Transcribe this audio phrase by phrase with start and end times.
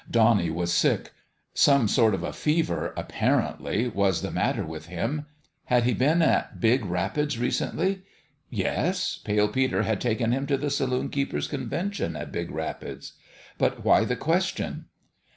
[0.09, 1.13] Donnie was sick.
[1.53, 5.27] Some sort of a fever, apparently, was the matter with him.
[5.65, 7.99] Had he been at Big Rapids 324 THE END OF
[8.49, 8.65] THE GAME recently?
[8.79, 13.13] Yes: Pale Peter had taken him to the Saloon keepers' Convention at Big Rapids.
[13.59, 14.85] But why the question